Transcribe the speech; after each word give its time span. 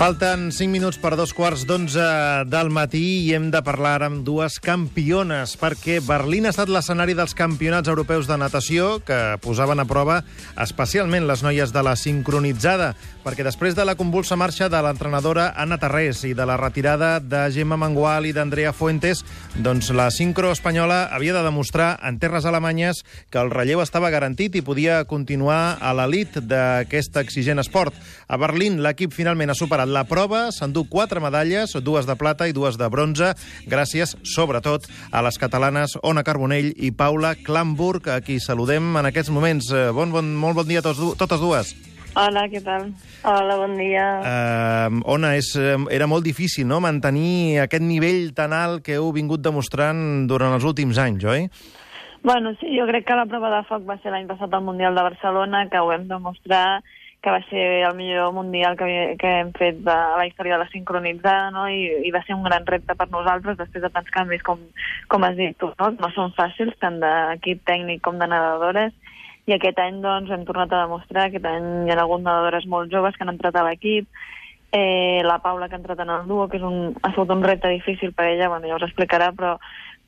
Falten 0.00 0.48
5 0.48 0.72
minuts 0.72 0.96
per 0.96 1.10
dos 1.12 1.34
quarts 1.36 1.66
d'onze 1.68 2.00
del 2.48 2.70
matí 2.72 3.02
i 3.20 3.34
hem 3.36 3.50
de 3.52 3.60
parlar 3.60 3.98
amb 4.06 4.22
dues 4.24 4.54
campiones, 4.64 5.58
perquè 5.60 5.98
Berlín 6.00 6.48
ha 6.48 6.54
estat 6.54 6.70
l'escenari 6.72 7.12
dels 7.18 7.34
campionats 7.36 7.90
europeus 7.92 8.24
de 8.24 8.38
natació 8.40 9.02
que 9.04 9.36
posaven 9.44 9.82
a 9.82 9.84
prova 9.84 10.22
especialment 10.64 11.26
les 11.28 11.42
noies 11.44 11.74
de 11.76 11.82
la 11.84 11.92
sincronitzada, 12.00 12.94
perquè 13.26 13.44
després 13.44 13.76
de 13.76 13.84
la 13.84 13.92
convulsa 13.98 14.38
marxa 14.40 14.70
de 14.72 14.80
l'entrenadora 14.80 15.50
Anna 15.52 15.76
Tarrés 15.76 16.24
i 16.24 16.32
de 16.32 16.48
la 16.48 16.56
retirada 16.56 17.18
de 17.20 17.44
Gemma 17.52 17.76
Mangual 17.76 18.24
i 18.24 18.32
d'Andrea 18.32 18.72
Fuentes, 18.72 19.20
doncs 19.60 19.92
la 19.92 20.08
sincro 20.08 20.54
espanyola 20.56 21.10
havia 21.12 21.36
de 21.36 21.44
demostrar 21.44 21.90
en 22.00 22.16
terres 22.16 22.48
alemanyes 22.48 23.04
que 23.28 23.44
el 23.44 23.52
relleu 23.52 23.84
estava 23.84 24.08
garantit 24.08 24.56
i 24.56 24.64
podia 24.64 25.04
continuar 25.04 25.76
a 25.76 25.92
l'elit 25.92 26.40
d'aquest 26.40 27.20
exigent 27.20 27.60
esport. 27.60 27.92
A 28.32 28.40
Berlín 28.40 28.80
l'equip 28.80 29.12
finalment 29.12 29.52
ha 29.52 29.60
superat 29.60 29.89
la 29.90 30.04
prova, 30.08 30.46
s'endú 30.54 30.86
quatre 30.88 31.20
medalles, 31.22 31.74
dues 31.84 32.06
de 32.08 32.16
plata 32.16 32.48
i 32.48 32.54
dues 32.56 32.78
de 32.80 32.88
bronze, 32.92 33.32
gràcies, 33.68 34.16
sobretot, 34.22 34.86
a 35.12 35.22
les 35.26 35.38
catalanes 35.38 35.96
Ona 36.06 36.24
Carbonell 36.26 36.72
i 36.76 36.92
Paula 36.94 37.34
Klamburg, 37.34 38.08
a 38.08 38.20
qui 38.24 38.38
saludem 38.40 38.96
en 38.96 39.10
aquests 39.10 39.32
moments. 39.34 39.72
Eh, 39.74 39.90
bon, 39.96 40.14
bon, 40.14 40.34
molt 40.38 40.62
bon 40.62 40.68
dia 40.68 40.82
a 40.84 40.86
tots, 40.86 41.02
totes 41.20 41.42
dues. 41.42 41.74
Hola, 42.18 42.46
què 42.50 42.58
tal? 42.66 42.88
Hola, 43.22 43.56
bon 43.60 43.76
dia. 43.78 44.06
Uh, 44.18 45.02
Ona, 45.14 45.36
és, 45.38 45.52
era 45.94 46.08
molt 46.10 46.26
difícil 46.26 46.66
no? 46.66 46.80
mantenir 46.82 47.60
aquest 47.66 47.84
nivell 47.86 48.32
tan 48.34 48.54
alt 48.56 48.82
que 48.86 48.96
heu 48.98 49.12
vingut 49.14 49.44
demostrant 49.44 50.26
durant 50.30 50.56
els 50.56 50.66
últims 50.66 50.98
anys, 50.98 51.26
oi? 51.30 51.46
Bueno, 52.26 52.52
sí, 52.60 52.68
jo 52.76 52.84
crec 52.90 53.06
que 53.08 53.16
la 53.16 53.28
prova 53.30 53.52
de 53.54 53.62
foc 53.68 53.86
va 53.88 53.96
ser 54.02 54.10
l'any 54.12 54.26
passat 54.28 54.52
al 54.52 54.66
Mundial 54.66 54.98
de 54.98 55.06
Barcelona, 55.06 55.62
que 55.70 55.80
ho 55.80 55.86
vam 55.88 56.08
demostrar 56.10 56.82
que 57.20 57.30
va 57.30 57.42
ser 57.50 57.84
el 57.84 57.94
millor 57.96 58.32
mundial 58.32 58.76
que, 58.80 59.16
que 59.20 59.30
hem 59.40 59.52
fet 59.52 59.82
de 59.84 59.96
la 60.16 60.24
història 60.26 60.56
de 60.56 60.62
la 60.64 60.70
sincronitzada, 60.72 61.50
no? 61.52 61.66
I, 61.68 62.06
i 62.08 62.12
va 62.14 62.22
ser 62.24 62.36
un 62.36 62.46
gran 62.46 62.64
repte 62.66 62.96
per 62.96 63.10
nosaltres 63.12 63.58
després 63.58 63.84
de 63.84 63.90
tants 63.92 64.08
canvis 64.14 64.42
com, 64.46 64.62
com 65.12 65.26
has 65.28 65.36
dit 65.36 65.56
tu, 65.60 65.68
no? 65.76 65.90
No 66.00 66.10
són 66.16 66.32
fàcils, 66.38 66.78
tant 66.80 66.96
d'equip 67.02 67.60
tècnic 67.68 68.00
com 68.06 68.16
de 68.20 68.30
nedadores, 68.30 68.96
i 69.50 69.56
aquest 69.56 69.78
any 69.82 70.00
doncs, 70.00 70.32
hem 70.32 70.46
tornat 70.48 70.72
a 70.72 70.84
demostrar, 70.86 71.28
aquest 71.28 71.46
any 71.48 71.68
hi 71.86 71.92
ha 71.92 72.00
hagut 72.00 72.24
nedadores 72.24 72.66
molt 72.70 72.92
joves 72.92 73.16
que 73.16 73.26
han 73.26 73.34
entrat 73.34 73.56
a 73.56 73.66
l'equip, 73.68 74.08
eh, 74.72 75.20
la 75.26 75.40
Paula 75.44 75.68
que 75.68 75.76
ha 75.76 75.80
entrat 75.82 76.00
en 76.00 76.12
el 76.16 76.26
duo, 76.28 76.48
que 76.48 76.56
és 76.60 76.64
un, 76.64 76.94
ha 77.02 77.12
sigut 77.12 77.32
un 77.36 77.44
repte 77.44 77.68
difícil 77.68 78.14
per 78.16 78.30
ella, 78.30 78.48
bueno, 78.48 78.68
ja 78.70 78.78
us 78.78 78.88
explicarà, 78.88 79.32
però 79.36 79.56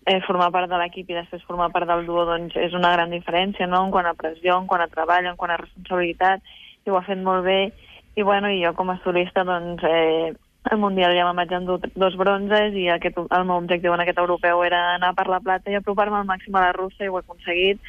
eh, 0.06 0.20
formar 0.26 0.50
part 0.54 0.70
de 0.70 0.80
l'equip 0.80 1.10
i 1.10 1.18
després 1.18 1.44
formar 1.48 1.70
part 1.74 1.90
del 1.90 2.06
duo 2.06 2.24
doncs, 2.28 2.56
és 2.56 2.72
una 2.78 2.92
gran 2.94 3.12
diferència, 3.12 3.68
no?, 3.68 3.84
en 3.84 3.94
quant 3.94 4.08
a 4.08 4.16
pressió, 4.18 4.56
en 4.56 4.68
quant 4.70 4.84
a 4.84 4.90
treball, 4.92 5.28
en 5.28 5.36
quant 5.36 5.52
a 5.52 5.60
responsabilitat, 5.60 6.44
i 6.84 6.90
ho 6.90 6.98
ha 6.98 7.04
fet 7.06 7.20
molt 7.22 7.44
bé, 7.46 7.72
i 8.16 8.22
bueno, 8.22 8.50
i 8.50 8.62
jo 8.62 8.74
com 8.76 8.90
a 8.92 8.98
solista, 9.04 9.44
doncs, 9.48 9.84
eh, 9.88 10.32
al 10.70 10.78
Mundial 10.78 11.14
ja 11.16 11.24
me'n 11.26 11.40
vaig 11.40 11.52
endur 11.56 11.80
dos 11.98 12.16
bronzes 12.16 12.76
i 12.78 12.86
aquest, 12.92 13.18
el 13.18 13.46
meu 13.48 13.58
objectiu 13.58 13.94
en 13.94 14.02
aquest 14.04 14.20
europeu 14.22 14.62
era 14.64 14.82
anar 14.94 15.14
per 15.18 15.26
la 15.30 15.40
plata 15.42 15.70
i 15.70 15.78
apropar-me 15.78 16.20
al 16.20 16.28
màxim 16.28 16.54
a 16.54 16.68
la 16.68 16.76
russa 16.76 17.04
i 17.04 17.10
ho 17.10 17.18
he 17.18 17.24
aconseguit. 17.24 17.80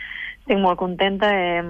Estic 0.42 0.60
molt 0.60 0.80
contenta. 0.82 1.30
Eh, 1.30 1.62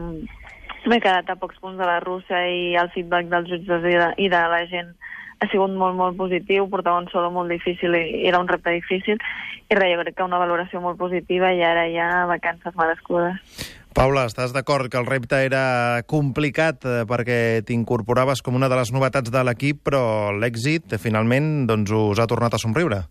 M'he 0.83 0.99
quedat 0.99 1.29
a 1.31 1.37
pocs 1.39 1.61
punts 1.63 1.79
de 1.79 1.85
la 1.87 2.01
russa 2.03 2.41
i 2.51 2.73
el 2.75 2.89
feedback 2.91 3.29
dels 3.31 3.47
jutges 3.47 3.85
i 3.87 3.93
de, 3.95 4.07
i 4.19 4.25
de 4.27 4.39
la 4.51 4.65
gent 4.67 4.89
ha 5.39 5.47
sigut 5.51 5.71
molt, 5.79 5.95
molt 5.95 6.17
positiu, 6.19 6.67
portava 6.71 6.99
un 6.99 7.07
solo 7.11 7.29
molt 7.31 7.51
difícil 7.51 7.95
i 7.95 8.25
era 8.27 8.41
un 8.43 8.49
repte 8.51 8.73
difícil 8.75 9.15
i 9.71 9.77
res, 9.79 9.93
jo 9.93 10.01
crec 10.01 10.17
que 10.17 10.27
una 10.27 10.41
valoració 10.41 10.81
molt 10.83 10.99
positiva 10.99 11.53
i 11.55 11.63
ara 11.63 11.85
ja 11.91 12.09
vacances 12.27 12.75
merescudes. 12.79 13.39
Paula, 13.93 14.25
estàs 14.25 14.53
d'acord 14.55 14.89
que 14.89 14.97
el 14.97 15.05
repte 15.05 15.37
era 15.45 16.01
complicat 16.09 16.85
eh, 16.89 17.01
perquè 17.09 17.61
t'incorporaves 17.67 18.41
com 18.41 18.57
una 18.57 18.69
de 18.71 18.77
les 18.79 18.91
novetats 18.95 19.29
de 19.33 19.43
l'equip, 19.45 19.83
però 19.85 20.31
l'èxit 20.33 20.95
finalment 21.01 21.67
doncs, 21.69 21.93
us 21.93 22.21
ha 22.21 22.27
tornat 22.29 22.55
a 22.57 22.61
somriure? 22.61 23.03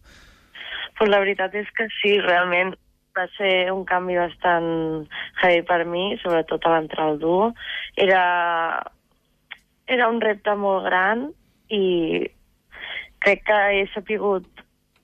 Pues 0.98 1.10
la 1.10 1.21
veritat 1.22 1.54
és 1.59 1.71
que 1.76 1.87
sí, 2.00 2.16
realment 2.21 2.75
va 3.16 3.26
ser 3.37 3.71
un 3.72 3.84
canvi 3.88 4.19
bastant 4.19 4.69
heavy 5.42 5.62
per 5.69 5.82
mi, 5.87 6.04
sobretot 6.22 6.66
a 6.66 6.75
l'entrar 6.75 7.09
al 7.10 7.19
duo. 7.22 7.53
Era, 7.97 8.22
era 9.87 10.09
un 10.10 10.21
repte 10.25 10.56
molt 10.59 10.88
gran 10.88 11.28
i 11.71 11.84
crec 13.22 13.44
que 13.47 13.60
he 13.78 13.84
sapigut 13.94 14.48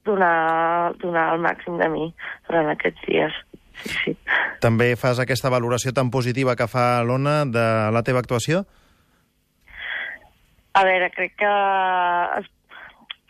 donar, 0.09 0.95
donar 1.03 1.29
el 1.35 1.45
màxim 1.45 1.79
de 1.79 1.89
mi 1.93 2.09
durant 2.49 2.73
aquests 2.73 3.07
dies. 3.07 3.45
Sí, 3.85 3.95
sí. 4.05 4.17
També 4.63 4.93
fas 4.99 5.21
aquesta 5.23 5.51
valoració 5.53 5.95
tan 5.95 6.11
positiva 6.11 6.57
que 6.59 6.67
fa 6.71 7.03
l'Ona 7.07 7.45
de 7.47 7.67
la 7.95 8.03
teva 8.07 8.23
actuació? 8.25 8.65
A 10.79 10.85
veure, 10.87 11.11
crec 11.15 11.35
que 11.39 11.53
es, 12.39 12.49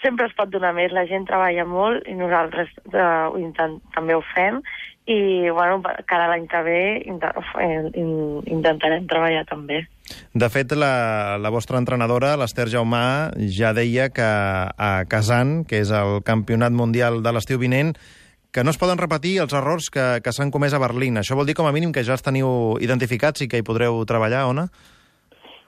sempre 0.05 0.27
es 0.29 0.35
pot 0.37 0.51
donar 0.53 0.75
més. 0.77 0.93
La 0.95 1.07
gent 1.09 1.27
treballa 1.29 1.65
molt 1.69 2.09
i 2.09 2.17
nosaltres 2.19 2.71
eh, 2.93 3.01
ho 3.01 3.39
intent, 3.41 3.79
també 3.95 4.17
ho 4.17 4.23
fem. 4.35 4.61
I, 5.09 5.49
bueno, 5.57 5.81
cada 6.05 6.27
l'any 6.29 6.45
que 6.53 6.59
ve 6.67 6.81
intentarem 7.09 9.07
treballar 9.09 9.47
també. 9.49 9.81
De 10.37 10.49
fet, 10.53 10.75
la, 10.77 11.39
la 11.41 11.53
vostra 11.53 11.81
entrenadora, 11.81 12.35
l'Ester 12.37 12.67
Jaumà, 12.69 13.33
ja 13.57 13.73
deia 13.77 14.11
que 14.13 14.29
a 14.29 14.91
Kazan, 15.09 15.63
que 15.65 15.81
és 15.81 15.93
el 15.97 16.21
campionat 16.29 16.77
mundial 16.77 17.23
de 17.25 17.33
l'estiu 17.33 17.57
vinent, 17.63 17.95
que 18.53 18.65
no 18.65 18.73
es 18.73 18.79
poden 18.81 18.99
repetir 18.99 19.39
els 19.43 19.55
errors 19.55 19.91
que, 19.93 20.07
que 20.25 20.33
s'han 20.33 20.53
comès 20.55 20.75
a 20.75 20.83
Berlín. 20.83 21.21
Això 21.21 21.37
vol 21.37 21.49
dir, 21.49 21.57
com 21.59 21.69
a 21.69 21.73
mínim, 21.75 21.93
que 21.93 22.05
ja 22.05 22.17
els 22.17 22.25
teniu 22.25 22.79
identificats 22.85 23.45
i 23.45 23.49
que 23.49 23.61
hi 23.61 23.67
podreu 23.67 24.01
treballar, 24.09 24.47
Ona? 24.49 24.69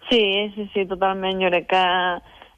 Sí, 0.09 0.23
sí, 0.57 0.67
sí, 0.75 0.87
totalment. 0.91 1.39
Jo 1.43 1.53
crec 1.53 1.69
que 1.71 1.81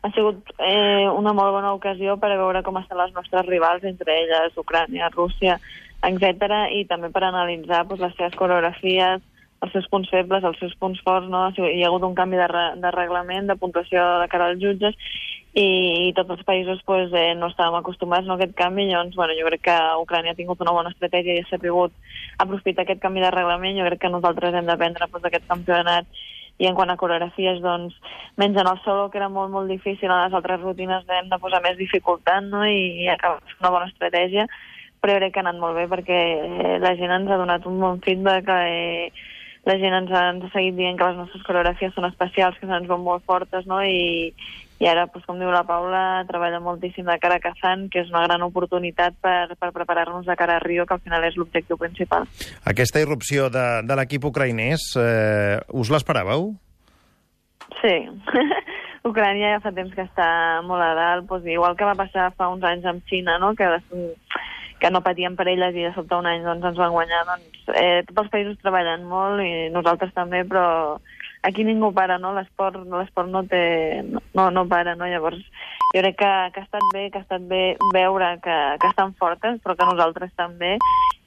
ha 0.02 0.10
sigut 0.14 0.54
eh, 0.58 1.06
una 1.10 1.34
molt 1.36 1.54
bona 1.54 1.74
ocasió 1.76 2.16
per 2.18 2.32
a 2.32 2.38
veure 2.40 2.62
com 2.66 2.78
estan 2.80 2.98
les 3.02 3.12
nostres 3.14 3.46
rivals, 3.46 3.84
entre 3.86 4.14
elles 4.24 4.56
Ucrània, 4.58 5.10
Rússia, 5.14 5.58
etc 6.02 6.66
i 6.74 6.84
també 6.90 7.12
per 7.14 7.22
analitzar 7.28 7.84
pues, 7.86 8.00
les 8.02 8.14
seves 8.18 8.34
coreografies, 8.38 9.22
els 9.62 9.72
seus 9.72 9.86
punts 9.90 10.10
febles, 10.10 10.44
els 10.44 10.58
seus 10.58 10.74
punts 10.80 11.00
forts, 11.06 11.28
no? 11.30 11.44
Hi 11.54 11.82
ha 11.82 11.90
hagut 11.90 12.02
un 12.06 12.16
canvi 12.18 12.40
de, 12.40 12.48
re, 12.50 12.64
de 12.82 12.90
reglament, 12.94 13.46
de 13.46 13.58
puntuació 13.60 14.02
de 14.22 14.26
cara 14.32 14.50
als 14.50 14.62
jutges, 14.62 14.98
i, 15.52 16.08
i 16.08 16.12
tots 16.16 16.32
els 16.32 16.42
països 16.48 16.80
pues, 16.88 17.12
eh, 17.12 17.34
no 17.36 17.50
estàvem 17.52 17.76
acostumats 17.78 18.26
no, 18.26 18.34
a 18.34 18.40
aquest 18.40 18.54
canvi, 18.56 18.86
llavors 18.88 19.16
bueno, 19.18 19.36
jo 19.36 19.46
crec 19.50 19.66
que 19.68 19.78
Ucrània 20.00 20.32
ha 20.32 20.38
tingut 20.38 20.62
una 20.64 20.72
bona 20.72 20.92
estratègia 20.94 21.36
i 21.36 21.44
ha 21.44 21.48
sabut 21.50 21.92
aprofitar 22.42 22.86
aquest 22.86 23.02
canvi 23.02 23.20
de 23.22 23.32
reglament, 23.34 23.76
jo 23.78 23.88
crec 23.90 24.00
que 24.06 24.12
nosaltres 24.12 24.56
hem 24.56 24.70
d'aprendre 24.70 25.08
pues, 25.12 25.26
aquest 25.28 25.46
campionat 25.50 26.08
i 26.60 26.68
en 26.68 26.76
quant 26.76 26.90
a 26.92 26.96
coreografies, 27.00 27.60
doncs, 27.64 27.94
menys 28.38 28.58
en 28.60 28.68
el 28.70 28.80
solo, 28.84 29.08
que 29.10 29.18
era 29.18 29.28
molt, 29.32 29.50
molt 29.52 29.70
difícil, 29.72 30.08
en 30.10 30.24
les 30.24 30.36
altres 30.36 30.60
rutines 30.60 31.08
hem 31.18 31.30
de 31.30 31.38
posar 31.42 31.62
més 31.64 31.78
dificultat, 31.78 32.44
no?, 32.48 32.64
i, 32.68 33.04
i 33.04 33.08
acabar 33.10 33.40
una 33.60 33.72
bona 33.76 33.88
estratègia, 33.90 34.46
però 35.02 35.16
crec 35.18 35.34
que 35.34 35.42
ha 35.42 35.46
anat 35.46 35.58
molt 35.60 35.76
bé 35.76 35.88
perquè 35.90 36.18
la 36.80 36.94
gent 36.96 37.10
ens 37.10 37.30
ha 37.30 37.40
donat 37.40 37.66
un 37.66 37.80
bon 37.82 37.98
feedback, 38.04 38.52
eh, 38.52 39.10
la 39.68 39.76
gent 39.78 39.94
ens 39.94 40.10
ha, 40.10 40.24
ens 40.32 40.44
ha 40.46 40.50
seguit 40.54 40.74
dient 40.78 40.98
que 40.98 41.06
les 41.06 41.20
nostres 41.20 41.44
coreografies 41.46 41.94
són 41.94 42.08
especials, 42.08 42.58
que 42.58 42.66
se'ns 42.66 42.88
veuen 42.88 43.04
molt 43.06 43.24
fortes, 43.28 43.66
no?, 43.70 43.78
i, 43.86 44.32
i 44.82 44.88
ara, 44.90 45.04
doncs, 45.06 45.26
com 45.28 45.38
diu 45.38 45.52
la 45.54 45.62
Paula, 45.66 46.02
treballa 46.26 46.58
moltíssim 46.62 47.06
de 47.06 47.14
cara 47.22 47.38
a 47.38 47.42
Kazan, 47.44 47.86
que 47.92 48.02
és 48.02 48.10
una 48.10 48.24
gran 48.26 48.42
oportunitat 48.42 49.14
per, 49.22 49.54
per 49.54 49.70
preparar-nos 49.76 50.26
de 50.26 50.36
cara 50.38 50.58
a 50.58 50.64
Rio, 50.64 50.86
que 50.86 50.96
al 50.96 51.04
final 51.04 51.22
és 51.28 51.38
l'objectiu 51.38 51.78
principal. 51.78 52.26
Aquesta 52.66 53.02
irrupció 53.04 53.46
de, 53.54 53.66
de 53.86 53.98
l'equip 53.98 54.26
ucraïnès, 54.32 54.88
eh, 54.98 55.60
us 55.78 55.92
l'esperàveu? 55.94 56.50
Sí. 57.78 57.96
Ucrània 59.12 59.54
ja 59.56 59.62
fa 59.62 59.72
temps 59.74 59.94
que 59.94 60.02
està 60.06 60.26
molt 60.66 60.82
a 60.82 60.92
dalt, 60.98 61.28
doncs, 61.30 61.46
igual 61.50 61.78
que 61.78 61.86
va 61.86 61.98
passar 61.98 62.32
fa 62.34 62.50
uns 62.50 62.66
anys 62.66 62.86
amb 62.90 63.06
Xina, 63.10 63.38
no? 63.42 63.54
que, 63.58 63.70
que 64.82 64.90
no 64.90 65.04
patien 65.06 65.36
per 65.38 65.46
elles 65.46 65.76
i 65.78 65.86
de 65.86 65.92
sobte 65.94 66.18
un 66.18 66.26
any 66.26 66.42
doncs, 66.42 66.64
ens 66.66 66.78
van 66.80 66.90
guanyar. 66.90 67.22
Doncs, 67.28 67.60
eh, 67.78 68.02
tots 68.08 68.24
els 68.24 68.32
països 68.32 68.58
treballen 68.64 69.06
molt 69.06 69.38
i 69.44 69.70
nosaltres 69.70 70.10
també, 70.16 70.42
però 70.42 70.98
aquí 71.46 71.62
ningú 71.62 71.92
para, 71.94 72.18
no? 72.18 72.32
L'esport 72.34 72.82
no 73.30 73.44
té... 73.46 73.62
No, 74.34 74.50
no 74.50 74.66
para, 74.66 74.96
no? 74.98 75.06
Llavors, 75.06 75.38
jo 75.94 76.02
crec 76.02 76.18
que, 76.18 76.32
que 76.54 76.60
ha 76.62 76.66
estat 76.66 76.90
bé, 76.94 77.06
que 77.10 77.22
ha 77.22 77.26
estat 77.26 77.46
bé 77.46 77.62
veure 77.94 78.34
que, 78.42 78.58
que 78.82 78.90
estan 78.90 79.14
fortes, 79.22 79.62
però 79.62 79.78
que 79.78 79.86
nosaltres 79.86 80.34
també, 80.34 80.74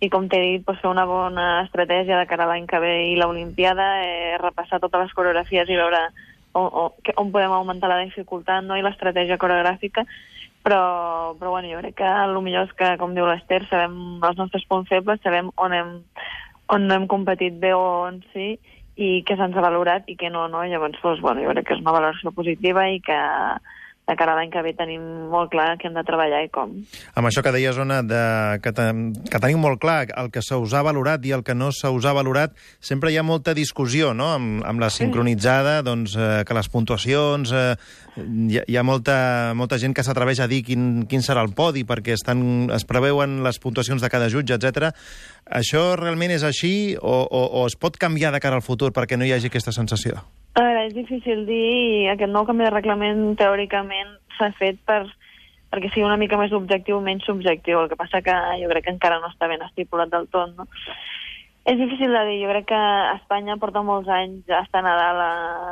i 0.03 0.11
com 0.11 0.27
t'he 0.27 0.41
dit, 0.43 0.67
doncs, 0.67 0.83
fer 0.83 0.91
una 0.91 1.07
bona 1.07 1.49
estratègia 1.63 2.19
de 2.19 2.27
cara 2.27 2.43
a 2.43 2.51
l'any 2.51 2.67
que 2.67 2.83
ve 2.83 2.93
i 3.13 3.17
l'Olimpiada, 3.19 3.89
eh, 4.03 4.37
repassar 4.43 4.83
totes 4.83 5.07
les 5.07 5.15
coreografies 5.15 5.71
i 5.71 5.79
veure 5.79 6.09
on, 6.55 6.67
on, 6.67 6.91
on 7.23 7.31
podem 7.31 7.55
augmentar 7.55 7.91
la 7.91 8.03
dificultat 8.03 8.63
no? 8.67 8.75
i 8.75 8.83
l'estratègia 8.83 9.39
coreogràfica, 9.39 10.03
però, 10.65 11.35
però 11.37 11.51
bueno, 11.51 11.69
jo 11.69 11.77
crec 11.83 11.99
que 11.99 12.07
el 12.09 12.33
millor 12.41 12.65
és 12.65 12.73
que, 12.73 12.95
com 12.97 13.13
diu 13.13 13.27
l'Ester, 13.29 13.61
sabem 13.69 14.23
els 14.25 14.39
nostres 14.39 14.65
punts 14.65 14.89
febles, 14.89 15.21
sabem 15.21 15.51
on 15.61 15.75
hem, 15.77 15.91
on 16.73 16.87
no 16.89 16.97
hem 16.97 17.05
competit 17.11 17.59
bé 17.61 17.75
o 17.77 17.83
on 18.07 18.17
sí, 18.33 18.55
i 18.97 19.09
que 19.27 19.37
se'ns 19.37 19.53
ha 19.53 19.65
valorat 19.65 20.09
i 20.09 20.15
que 20.17 20.31
no, 20.33 20.47
no? 20.49 20.63
Llavors, 20.65 20.97
doncs, 21.03 21.21
bueno, 21.21 21.43
jo 21.45 21.53
crec 21.53 21.67
que 21.67 21.77
és 21.77 21.83
una 21.83 21.93
valoració 21.93 22.33
positiva 22.33 22.87
i 22.89 22.97
que 23.05 23.19
de 24.05 24.15
cara 24.15 24.35
a 24.35 24.37
l'any 24.37 24.51
que 24.53 24.61
ve 24.61 24.75
tenim 24.77 25.01
molt 25.31 25.49
clar 25.53 25.75
que 25.81 25.89
hem 25.89 25.95
de 25.97 26.03
treballar 26.05 26.43
i 26.45 26.49
com. 26.53 26.75
Amb 27.17 27.29
això 27.29 27.41
que 27.45 27.53
deies, 27.55 27.77
Ona, 27.81 28.01
de, 28.05 28.21
que, 28.61 28.73
te, 28.75 28.85
que 29.31 29.41
tenim 29.41 29.63
molt 29.63 29.81
clar 29.81 30.11
el 30.13 30.29
que 30.33 30.43
se 30.45 30.57
us 30.61 30.75
ha 30.77 30.83
valorat 30.85 31.25
i 31.25 31.33
el 31.33 31.43
que 31.47 31.55
no 31.57 31.71
se 31.73 31.89
us 31.89 32.05
ha 32.05 32.13
valorat, 32.13 32.53
sempre 32.79 33.11
hi 33.11 33.17
ha 33.17 33.25
molta 33.25 33.55
discussió, 33.57 34.13
no?, 34.13 34.29
amb, 34.37 34.61
amb 34.67 34.83
la 34.83 34.91
sincronitzada, 34.93 35.79
doncs, 35.85 36.17
eh, 36.17 36.43
que 36.45 36.57
les 36.57 36.69
puntuacions... 36.69 37.55
Eh, 37.55 38.03
hi, 38.15 38.61
ha, 38.61 38.63
hi 38.69 38.77
ha 38.79 38.85
molta, 38.85 39.17
molta 39.57 39.79
gent 39.81 39.95
que 39.95 40.05
s'atreveix 40.05 40.39
a 40.39 40.47
dir 40.47 40.61
quin, 40.63 41.03
quin 41.09 41.25
serà 41.25 41.43
el 41.43 41.51
podi 41.57 41.83
perquè 41.87 42.15
estan, 42.15 42.69
es 42.71 42.87
preveuen 42.87 43.41
les 43.43 43.59
puntuacions 43.59 44.05
de 44.05 44.11
cada 44.13 44.29
jutge, 44.31 44.55
etc. 44.55 44.93
Això 45.59 45.83
realment 45.99 46.31
és 46.37 46.45
així 46.47 46.95
o, 47.01 47.19
o, 47.25 47.43
o 47.59 47.67
es 47.67 47.75
pot 47.75 47.99
canviar 47.99 48.31
de 48.31 48.43
cara 48.43 48.61
al 48.61 48.65
futur 48.65 48.93
perquè 48.95 49.19
no 49.19 49.27
hi 49.27 49.35
hagi 49.35 49.51
aquesta 49.51 49.75
sensació? 49.75 50.21
A 50.55 50.63
veure, 50.63 50.85
és 50.87 50.93
difícil 50.95 51.43
dir 51.49 52.07
aquest 52.13 52.31
nou 52.31 52.45
canvi 52.47 52.63
de 52.63 52.71
reglament 52.71 53.23
teòricament 53.39 54.13
s'ha 54.37 54.53
fet 54.55 54.77
per, 54.87 55.01
perquè 55.71 55.89
sigui 55.91 56.05
una 56.07 56.19
mica 56.21 56.39
més 56.39 56.53
objectiu 56.55 57.01
o 57.01 57.03
menys 57.03 57.27
subjectiu. 57.27 57.81
El 57.81 57.89
que 57.91 57.99
passa 57.99 58.23
que 58.23 58.35
jo 58.61 58.69
crec 58.71 58.85
que 58.85 58.93
encara 58.95 59.19
no 59.19 59.27
està 59.33 59.49
ben 59.51 59.65
estipulat 59.65 60.13
del 60.13 60.29
tot, 60.31 60.53
no? 60.55 60.67
És 61.65 61.79
difícil 61.81 62.13
de 62.13 62.21
dir. 62.29 62.37
Jo 62.45 62.53
crec 62.53 62.69
que 62.71 62.81
Espanya 63.17 63.57
porta 63.59 63.83
molts 63.83 64.07
anys 64.07 64.47
a 64.47 64.61
estar 64.61 64.79
a 64.79 64.85
Nadal 64.85 65.21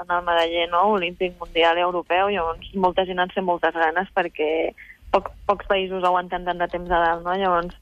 en 0.01 0.13
el 0.17 0.23
medaller 0.27 0.67
no? 0.71 0.87
olímpic, 0.97 1.37
mundial 1.39 1.79
i 1.79 1.85
europeu, 1.85 2.31
llavors 2.33 2.73
molta 2.75 3.05
gent 3.07 3.21
en 3.23 3.31
té 3.31 3.43
moltes 3.45 3.77
ganes 3.77 4.09
perquè 4.17 4.49
poc, 5.13 5.29
pocs 5.47 5.69
països 5.69 6.03
aguanten 6.03 6.43
tant 6.49 6.59
de 6.59 6.67
temps 6.67 6.91
a 6.91 7.03
dalt, 7.05 7.23
no? 7.23 7.37
Llavors, 7.37 7.77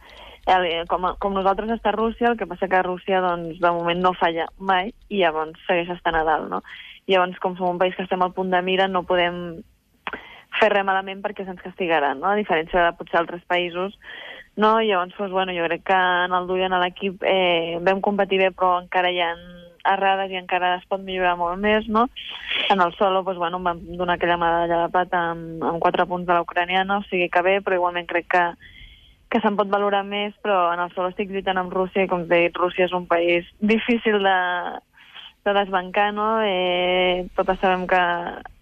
el, 0.50 0.88
com, 0.90 1.06
com 1.22 1.36
nosaltres 1.36 1.70
està 1.76 1.92
Rússia, 1.94 2.32
el 2.32 2.38
que 2.38 2.48
passa 2.50 2.70
que 2.70 2.82
Rússia, 2.84 3.22
doncs, 3.22 3.60
de 3.62 3.72
moment 3.72 4.02
no 4.02 4.14
falla 4.18 4.48
mai, 4.58 4.94
i 5.10 5.22
llavors 5.22 5.60
segueix 5.68 5.92
estant 5.94 6.18
a 6.18 6.24
dalt, 6.28 6.50
no? 6.50 6.62
Llavors, 7.10 7.38
com 7.44 7.56
som 7.58 7.70
un 7.76 7.82
país 7.82 7.96
que 7.96 8.06
estem 8.08 8.22
al 8.22 8.34
punt 8.34 8.52
de 8.54 8.62
mira, 8.66 8.88
no 8.88 9.06
podem 9.06 9.62
fer 10.60 10.70
res 10.74 10.86
malament 10.86 11.22
perquè 11.24 11.46
se'ns 11.46 11.62
castigaran, 11.64 12.20
no? 12.20 12.32
A 12.32 12.40
diferència 12.40 12.88
de 12.88 12.98
potser 12.98 13.22
altres 13.22 13.46
països, 13.50 13.98
no? 14.58 14.80
Llavors, 14.82 15.16
doncs, 15.18 15.32
bueno, 15.32 15.54
jo 15.56 15.66
crec 15.70 15.86
que 15.92 15.98
en 16.26 16.36
el 16.38 16.48
Duy 16.50 16.66
en 16.66 16.78
l'equip 16.82 17.24
eh, 17.24 17.78
vam 17.86 18.02
competir 18.02 18.42
bé, 18.42 18.52
però 18.56 18.80
encara 18.82 19.14
hi 19.14 19.22
ha 19.22 19.34
errades 19.94 20.30
i 20.30 20.38
encara 20.38 20.76
es 20.78 20.84
pot 20.90 21.02
millorar 21.02 21.38
molt 21.40 21.58
més, 21.62 21.88
no? 21.90 22.08
En 22.70 22.82
el 22.82 22.94
solo, 22.98 23.24
doncs, 23.24 23.40
bueno, 23.42 23.62
vam 23.62 23.80
donar 23.98 24.18
aquella 24.18 24.42
medalla 24.42 24.84
de 24.84 24.92
plata 24.94 25.24
amb, 25.32 25.64
amb 25.64 25.82
quatre 25.82 26.06
punts 26.10 26.28
de 26.28 26.38
l'ucraniana, 26.38 27.00
o 27.00 27.08
sigui 27.10 27.30
que 27.30 27.46
bé, 27.46 27.60
però 27.62 27.80
igualment 27.80 28.10
crec 28.10 28.30
que, 28.36 28.46
que 29.32 29.40
se'n 29.40 29.56
pot 29.56 29.70
valorar 29.72 30.04
més, 30.04 30.36
però 30.44 30.74
en 30.74 30.82
el 30.84 30.92
solo 30.92 31.10
estic 31.12 31.32
lluitant 31.32 31.58
amb 31.62 31.72
Rússia 31.74 32.08
com 32.12 32.26
he 32.28 32.48
dit, 32.50 32.58
Rússia 32.60 32.90
és 32.90 32.96
un 32.98 33.08
país 33.08 33.48
difícil 33.64 34.20
de, 34.20 34.40
de 35.48 35.54
desbancar, 35.56 36.12
no? 36.14 36.28
Eh, 36.44 37.28
totes 37.38 37.60
sabem 37.64 37.88
que, 37.88 38.02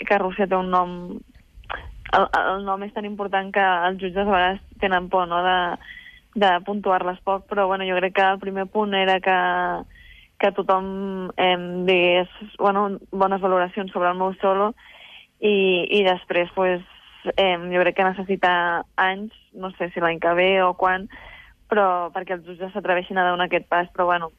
que 0.05 0.21
Rússia 0.21 0.47
té 0.47 0.55
un 0.55 0.69
nom... 0.69 0.91
El, 2.09 2.25
el 2.39 2.63
nom 2.65 2.81
és 2.85 2.93
tan 2.93 3.05
important 3.05 3.51
que 3.53 3.65
els 3.89 3.99
jutges 4.01 4.25
a 4.25 4.29
vegades 4.29 4.61
tenen 4.81 5.09
por, 5.09 5.27
no?, 5.29 5.41
de, 5.45 5.57
de 6.39 6.51
puntuar-les 6.65 7.19
poc, 7.25 7.47
però 7.49 7.67
bueno, 7.67 7.85
jo 7.89 7.97
crec 7.97 8.15
que 8.17 8.27
el 8.29 8.39
primer 8.41 8.65
punt 8.69 8.93
era 8.97 9.19
que, 9.25 9.39
que 10.39 10.53
tothom 10.57 11.31
eh, 11.37 11.57
digués 11.89 12.29
bueno, 12.57 12.99
bones 13.11 13.41
valoracions 13.41 13.91
sobre 13.91 14.09
el 14.09 14.17
meu 14.17 14.33
solo 14.41 14.71
i, 15.39 15.85
i 15.99 16.03
després 16.05 16.53
pues, 16.55 16.85
eh, 17.35 17.57
jo 17.57 17.81
crec 17.83 17.95
que 17.97 18.07
necessita 18.07 18.51
anys, 18.95 19.33
no 19.53 19.71
sé 19.77 19.89
si 19.93 20.03
l'any 20.03 20.19
que 20.19 20.33
ve 20.37 20.51
o 20.63 20.73
quan, 20.79 21.07
però 21.69 22.09
perquè 22.15 22.37
els 22.37 22.45
jutges 22.47 22.73
s'atreveixin 22.73 23.17
a 23.17 23.27
donar 23.29 23.49
aquest 23.49 23.67
pas, 23.69 23.89
però 23.93 24.09
bueno, 24.09 24.31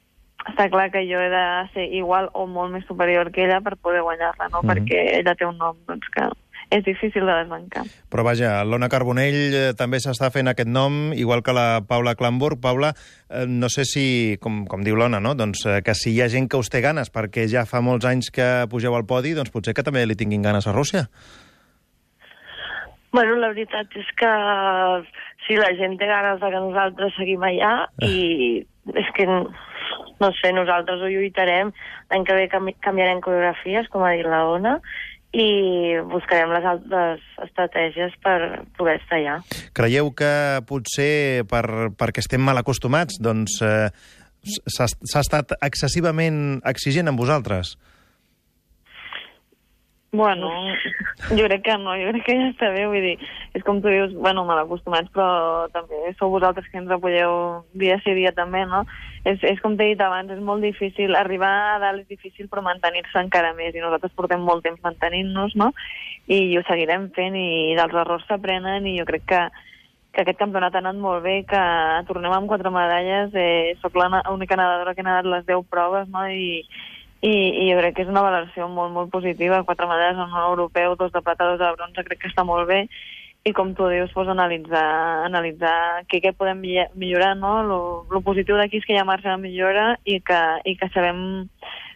està 0.49 0.69
clar 0.73 0.91
que 0.91 1.05
jo 1.09 1.21
he 1.21 1.31
de 1.32 1.47
ser 1.75 1.88
igual 1.94 2.31
o 2.32 2.47
molt 2.47 2.73
més 2.73 2.87
superior 2.88 3.31
que 3.32 3.44
ella 3.44 3.61
per 3.61 3.77
poder 3.77 4.03
guanyar-la, 4.03 4.49
no? 4.49 4.62
Mm 4.62 4.69
-hmm. 4.69 4.73
Perquè 4.73 5.19
ella 5.21 5.35
té 5.35 5.47
un 5.47 5.59
nom 5.59 5.77
doncs, 5.87 6.09
que 6.15 6.29
és 6.71 6.85
difícil 6.85 7.27
de 7.27 7.35
desbancar. 7.35 7.85
Però 8.09 8.23
vaja, 8.23 8.65
l'Ona 8.65 8.88
Carbonell 8.88 9.55
eh, 9.55 9.73
també 9.77 9.99
s'està 9.99 10.31
fent 10.31 10.49
aquest 10.49 10.71
nom, 10.71 11.12
igual 11.12 11.43
que 11.43 11.53
la 11.53 11.82
Paula 11.87 12.15
Clamburg. 12.15 12.61
Paula, 12.61 12.94
eh, 13.29 13.44
no 13.47 13.69
sé 13.69 13.85
si, 13.85 14.38
com, 14.41 14.67
com 14.67 14.85
diu 14.87 14.97
l'Ona, 14.97 15.21
no? 15.21 15.35
doncs, 15.35 15.67
eh, 15.67 15.82
que 15.82 15.94
si 15.94 16.15
hi 16.15 16.23
ha 16.23 16.29
gent 16.29 16.49
que 16.49 16.56
us 16.56 16.71
té 16.71 16.81
ganes, 16.81 17.11
perquè 17.11 17.49
ja 17.50 17.67
fa 17.67 17.81
molts 17.81 18.06
anys 18.06 18.31
que 18.31 18.67
pugeu 18.71 18.94
al 18.94 19.06
podi, 19.06 19.35
doncs 19.35 19.50
potser 19.50 19.75
que 19.75 19.82
també 19.82 20.06
li 20.06 20.17
tinguin 20.17 20.43
ganes 20.43 20.67
a 20.67 20.73
Rússia. 20.73 21.09
Bueno, 23.12 23.37
la 23.43 23.51
veritat 23.51 23.91
és 23.99 24.11
que 24.19 24.31
sí, 25.47 25.57
la 25.59 25.73
gent 25.79 25.97
té 25.99 26.07
ganes 26.07 26.41
de 26.43 26.51
que 26.53 26.62
nosaltres 26.62 27.17
seguim 27.19 27.43
allà 27.47 27.73
i 28.07 28.62
és 28.95 29.09
que 29.17 29.27
no 30.21 30.29
sé, 30.39 30.53
nosaltres 30.53 31.01
ho 31.01 31.09
lluitarem, 31.09 31.73
l'any 32.11 32.27
que 32.29 32.37
ve 32.37 32.49
canvi 32.53 32.75
canviarem 32.85 33.23
coreografies, 33.25 33.89
com 33.91 34.05
ha 34.05 34.12
dit 34.15 34.29
la 34.29 34.45
Ona, 34.53 34.77
i 35.33 35.47
buscarem 36.11 36.51
les 36.51 36.65
altres 36.67 37.23
estratègies 37.47 38.17
per 38.23 38.67
poder 38.79 38.99
estar 38.99 39.21
allà. 39.21 39.37
Creieu 39.77 40.11
que 40.19 40.33
potser 40.69 41.47
per, 41.51 41.65
perquè 41.99 42.23
estem 42.23 42.43
mal 42.43 42.59
acostumats, 42.59 43.21
doncs 43.23 43.61
eh, 43.63 43.89
s'ha 44.43 45.23
estat 45.23 45.55
excessivament 45.61 46.61
exigent 46.69 47.11
amb 47.11 47.23
vosaltres? 47.23 47.77
Bueno, 50.12 50.51
jo 51.31 51.45
crec 51.45 51.62
que 51.62 51.79
no, 51.79 51.93
jo 51.95 52.09
crec 52.11 52.25
que 52.27 52.35
ja 52.35 52.47
està 52.51 52.71
bé, 52.75 52.83
vull 52.91 53.05
dir, 53.05 53.12
és 53.55 53.62
com 53.62 53.79
tu 53.79 53.93
dius, 53.93 54.11
bueno, 54.19 54.43
mal 54.49 54.59
acostumats, 54.59 55.07
però 55.15 55.69
també 55.71 56.11
sou 56.19 56.33
vosaltres 56.33 56.67
que 56.67 56.81
ens 56.81 56.91
apoyeu 56.91 57.62
dia 57.79 58.01
sí 58.03 58.17
dia 58.19 58.33
també, 58.35 58.65
no? 58.67 58.81
És, 59.23 59.39
és 59.47 59.62
com 59.62 59.77
t'he 59.79 59.93
dit 59.93 60.03
abans, 60.03 60.33
és 60.35 60.43
molt 60.43 60.67
difícil, 60.67 61.15
arribar 61.15 61.53
a 61.77 61.79
dalt 61.85 62.03
és 62.03 62.11
difícil, 62.11 62.51
però 62.51 62.67
mantenir-se 62.67 63.23
encara 63.23 63.55
més, 63.55 63.71
i 63.71 63.85
nosaltres 63.85 64.17
portem 64.19 64.43
molt 64.43 64.67
temps 64.67 64.83
mantenint-nos, 64.83 65.55
no? 65.55 65.71
I 66.27 66.59
ho 66.59 66.67
seguirem 66.67 67.13
fent, 67.15 67.39
i 67.39 67.79
dels 67.79 67.95
errors 68.03 68.27
s'aprenen, 68.27 68.91
i 68.91 68.99
jo 68.99 69.06
crec 69.06 69.31
que, 69.31 69.47
que 70.11 70.27
aquest 70.27 70.43
campionat 70.43 70.75
ha 70.75 70.83
anat 70.83 70.99
molt 70.99 71.23
bé, 71.23 71.45
que 71.47 71.67
tornem 72.11 72.35
amb 72.35 72.51
quatre 72.51 72.75
medalles, 72.75 73.31
eh, 73.39 73.77
sóc 73.79 73.95
l'única 73.95 74.59
nedadora 74.59 74.99
que 74.99 75.06
ha 75.06 75.13
nedat 75.13 75.35
les 75.39 75.47
10 75.55 75.69
proves, 75.71 76.11
no? 76.11 76.27
I, 76.27 76.65
i, 77.20 77.32
i 77.32 77.64
jo 77.69 77.78
crec 77.81 77.96
que 77.96 78.05
és 78.06 78.11
una 78.12 78.25
valoració 78.25 78.69
molt, 78.72 78.93
molt 78.94 79.11
positiva. 79.12 79.62
Quatre 79.69 79.88
medalles 79.88 80.17
en 80.17 80.28
un 80.28 80.44
europeu, 80.46 80.96
dos 80.96 81.12
de 81.12 81.22
plata, 81.25 81.50
dos 81.52 81.61
de 81.61 81.72
bronze, 81.76 82.05
crec 82.06 82.22
que 82.22 82.31
està 82.32 82.46
molt 82.49 82.69
bé. 82.70 82.87
I 83.44 83.55
com 83.56 83.72
tu 83.72 83.87
dius, 83.88 84.11
pues, 84.12 84.28
analitzar, 84.28 85.25
analitzar 85.25 86.05
què, 86.08 86.20
què 86.20 86.34
podem 86.37 86.61
millorar, 86.61 87.34
no? 87.40 87.61
Lo, 87.64 87.81
lo 88.12 88.20
positiu 88.25 88.58
d'aquí 88.61 88.81
és 88.81 88.88
que 88.88 88.96
hi 88.96 89.00
ha 89.00 89.08
marge 89.08 89.31
de 89.31 89.38
millora 89.40 89.94
i 90.05 90.20
que, 90.20 90.40
i 90.69 90.76
que 90.76 90.90
sabem 90.93 91.46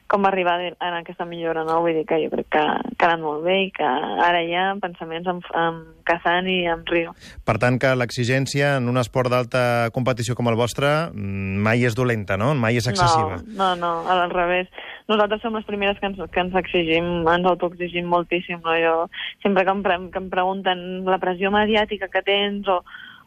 com 0.08 0.24
arribar 0.28 0.58
en 0.60 0.94
aquesta 0.94 1.24
millora, 1.28 1.64
no? 1.64 1.80
Vull 1.84 1.96
dir 1.96 2.04
que 2.08 2.20
jo 2.22 2.30
crec 2.32 2.48
que, 2.52 2.64
que 2.96 3.06
ha 3.06 3.10
anat 3.10 3.22
molt 3.24 3.44
bé 3.44 3.56
i 3.64 3.70
que 3.74 3.84
ara 3.84 4.42
hi 4.44 4.52
ha 4.56 4.66
pensaments 4.80 5.28
amb, 5.32 5.46
amb 5.56 6.04
Kazan 6.08 6.48
i 6.48 6.58
amb 6.70 6.88
Rio. 6.92 7.14
Per 7.44 7.56
tant, 7.60 7.80
que 7.80 7.92
l'exigència 7.96 8.76
en 8.78 8.88
un 8.92 9.00
esport 9.00 9.32
d'alta 9.32 9.64
competició 9.96 10.36
com 10.36 10.52
el 10.52 10.60
vostre 10.60 10.92
mm, 11.08 11.60
mai 11.64 11.84
és 11.88 11.96
dolenta, 11.96 12.36
no? 12.40 12.52
Mai 12.54 12.80
és 12.80 12.88
excessiva. 12.92 13.40
No, 13.56 13.72
no, 13.80 13.94
no 14.04 14.12
al 14.12 14.30
revés 14.32 14.68
nosaltres 15.08 15.42
som 15.42 15.56
les 15.56 15.66
primeres 15.68 15.98
que 16.00 16.08
ens, 16.08 16.20
que 16.32 16.40
ens 16.40 16.54
exigim, 16.56 17.08
ens 17.28 17.48
autoexigim 17.48 18.06
moltíssim, 18.08 18.60
no? 18.64 18.76
Jo, 18.80 18.94
sempre 19.42 19.64
que 19.64 19.74
em, 19.74 19.82
pre 19.84 19.98
que 20.12 20.22
em 20.22 20.30
pregunten 20.32 21.04
la 21.08 21.20
pressió 21.20 21.50
mediàtica 21.52 22.08
que 22.08 22.22
tens 22.24 22.68
o, 22.72 22.80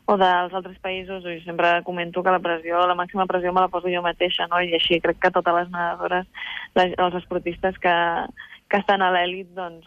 o 0.08 0.18
dels 0.18 0.56
altres 0.58 0.80
països, 0.82 1.22
jo 1.24 1.36
sempre 1.46 1.76
comento 1.86 2.24
que 2.24 2.34
la 2.34 2.42
pressió, 2.42 2.82
la 2.88 2.98
màxima 2.98 3.28
pressió 3.30 3.54
me 3.54 3.62
la 3.62 3.70
poso 3.70 3.92
jo 3.94 4.02
mateixa, 4.02 4.48
no? 4.50 4.62
I 4.62 4.74
així 4.80 5.02
crec 5.04 5.22
que 5.22 5.34
totes 5.36 5.62
les 5.62 5.70
nedadores, 5.70 6.26
les, 6.80 6.98
els 6.98 7.22
esportistes 7.22 7.78
que, 7.84 7.96
que 8.72 8.82
estan 8.82 9.06
a 9.06 9.12
l'èlit, 9.14 9.54
doncs, 9.54 9.86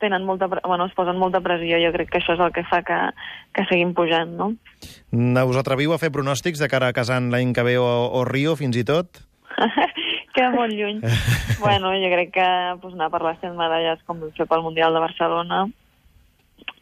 tenen 0.00 0.24
molta, 0.24 0.48
bueno, 0.48 0.86
es 0.88 0.94
posen 0.96 1.18
molta 1.20 1.42
pressió, 1.44 1.76
jo 1.82 1.92
crec 1.92 2.08
que 2.08 2.22
això 2.22 2.32
és 2.32 2.40
el 2.40 2.54
que 2.56 2.64
fa 2.64 2.80
que, 2.86 2.98
que 3.52 3.68
seguim 3.68 3.92
pujant, 3.92 4.32
no? 4.38 4.54
Us 5.12 5.60
atreviu 5.60 5.92
a 5.92 6.00
fer 6.00 6.08
pronòstics 6.14 6.62
de 6.62 6.70
cara 6.72 6.88
a 6.88 6.96
Casant 6.96 7.28
l'any 7.28 7.52
que 7.52 7.66
ve 7.66 7.76
o, 7.76 7.90
o 8.08 8.24
Rio, 8.24 8.56
fins 8.56 8.80
i 8.80 8.86
tot? 8.88 9.20
Queda 10.34 10.50
molt 10.54 10.74
lluny. 10.76 11.00
bueno, 11.64 11.92
jo 11.98 12.10
crec 12.12 12.32
que 12.34 12.48
pues, 12.82 12.94
anar 12.94 13.10
per 13.12 13.22
les 13.26 13.38
100 13.42 13.56
medalles 13.58 14.02
com 14.06 14.22
vam 14.22 14.34
fer 14.36 14.46
pel 14.50 14.66
Mundial 14.66 14.94
de 14.94 15.04
Barcelona 15.04 15.64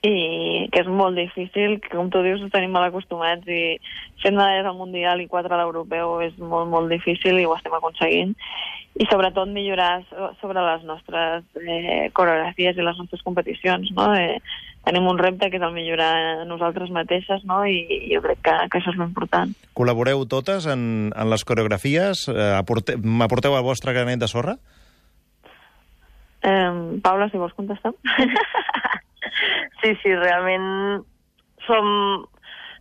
i 0.06 0.68
que 0.70 0.82
és 0.84 0.88
molt 0.90 1.18
difícil, 1.18 1.78
que 1.82 1.90
com 1.90 2.10
tu 2.10 2.22
dius 2.22 2.42
tenim 2.52 2.70
mal 2.74 2.86
acostumats 2.86 3.48
i 3.50 3.78
100 4.22 4.36
medalles 4.36 4.66
al 4.68 4.78
Mundial 4.78 5.22
i 5.22 5.28
4 5.30 5.54
a 5.54 5.58
l'Europeu 5.58 6.20
és 6.26 6.36
molt, 6.38 6.68
molt 6.70 6.92
difícil 6.92 7.40
i 7.40 7.46
ho 7.46 7.56
estem 7.56 7.74
aconseguint 7.74 8.36
i 8.98 9.06
sobretot 9.06 9.50
millorar 9.54 10.02
sobre 10.40 10.62
les 10.64 10.82
nostres 10.86 11.44
eh, 11.62 12.08
coreografies 12.16 12.76
i 12.76 12.82
les 12.82 12.98
nostres 12.98 13.22
competicions, 13.22 13.92
no? 13.94 14.08
Eh, 14.18 14.40
tenim 14.86 15.06
un 15.06 15.20
repte 15.20 15.50
que 15.52 15.60
és 15.60 15.64
el 15.64 15.74
millorar 15.76 16.46
nosaltres 16.48 16.90
mateixes, 16.94 17.44
no? 17.46 17.60
I, 17.62 17.78
i 17.94 18.14
jo 18.16 18.22
crec 18.24 18.42
que, 18.42 18.56
que 18.72 18.80
això 18.80 18.90
és 18.94 18.98
important. 19.04 19.54
Col·laboreu 19.78 20.24
totes 20.26 20.66
en, 20.66 20.82
en 21.14 21.30
les 21.30 21.46
coreografies? 21.46 22.26
Eh, 22.32 22.50
aporteu, 22.58 22.98
aporteu 23.22 23.54
el 23.54 23.66
vostre 23.66 23.94
granet 23.94 24.24
de 24.24 24.30
sorra? 24.30 24.56
Eh, 26.42 26.98
Paula, 27.04 27.30
si 27.30 27.38
vols 27.38 27.54
contestar. 27.54 27.94
sí, 29.84 29.94
sí, 30.02 30.16
realment 30.16 31.06
som, 31.68 32.26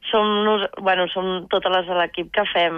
som, 0.10 0.34
nos, 0.50 0.66
bueno, 0.82 1.06
som 1.14 1.46
totes 1.52 1.78
les 1.78 1.94
de 1.94 2.02
l'equip 2.02 2.34
que 2.34 2.50
fem 2.56 2.78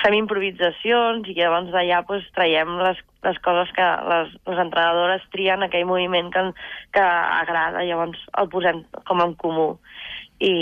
fem 0.00 0.16
improvisacions 0.16 1.28
i 1.28 1.36
llavors 1.36 1.70
d'allà 1.74 2.02
pues, 2.08 2.24
traiem 2.36 2.78
les, 2.80 3.00
les 3.26 3.40
coses 3.44 3.72
que 3.76 3.86
les, 4.10 4.34
les 4.48 4.62
entrenadores 4.64 5.26
trien 5.34 5.62
aquell 5.64 5.88
moviment 5.88 6.30
que, 6.34 6.44
que 6.96 7.04
agrada, 7.04 7.84
llavors 7.84 8.20
el 8.40 8.50
posem 8.52 8.84
com 9.08 9.22
en 9.24 9.34
comú. 9.40 9.68
I 10.40 10.54